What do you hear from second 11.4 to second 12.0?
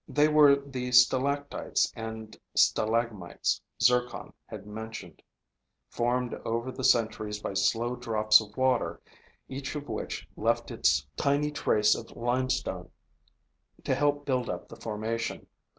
trace